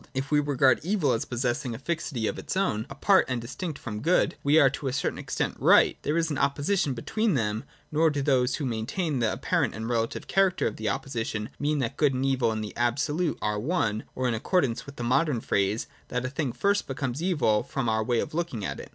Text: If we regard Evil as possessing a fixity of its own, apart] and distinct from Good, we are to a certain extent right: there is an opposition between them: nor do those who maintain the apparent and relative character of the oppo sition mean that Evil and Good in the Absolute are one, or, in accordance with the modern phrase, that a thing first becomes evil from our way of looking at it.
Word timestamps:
If 0.15 0.31
we 0.31 0.39
regard 0.39 0.79
Evil 0.81 1.11
as 1.13 1.25
possessing 1.25 1.75
a 1.75 1.77
fixity 1.77 2.25
of 2.25 2.39
its 2.39 2.57
own, 2.57 2.87
apart] 2.89 3.25
and 3.27 3.39
distinct 3.39 3.77
from 3.77 3.99
Good, 3.99 4.35
we 4.43 4.57
are 4.57 4.67
to 4.71 4.87
a 4.87 4.93
certain 4.93 5.19
extent 5.19 5.55
right: 5.59 5.95
there 6.01 6.17
is 6.17 6.31
an 6.31 6.39
opposition 6.39 6.95
between 6.95 7.35
them: 7.35 7.65
nor 7.91 8.09
do 8.09 8.23
those 8.23 8.55
who 8.55 8.65
maintain 8.65 9.19
the 9.19 9.31
apparent 9.31 9.75
and 9.75 9.87
relative 9.87 10.25
character 10.25 10.65
of 10.65 10.77
the 10.77 10.87
oppo 10.87 11.05
sition 11.09 11.49
mean 11.59 11.77
that 11.77 12.01
Evil 12.01 12.51
and 12.51 12.61
Good 12.61 12.61
in 12.61 12.61
the 12.61 12.75
Absolute 12.77 13.37
are 13.43 13.59
one, 13.59 14.03
or, 14.15 14.27
in 14.27 14.33
accordance 14.33 14.87
with 14.87 14.95
the 14.95 15.03
modern 15.03 15.39
phrase, 15.39 15.85
that 16.07 16.25
a 16.25 16.29
thing 16.31 16.51
first 16.51 16.87
becomes 16.87 17.21
evil 17.21 17.61
from 17.61 17.87
our 17.87 18.03
way 18.03 18.21
of 18.21 18.33
looking 18.33 18.65
at 18.65 18.79
it. 18.79 18.89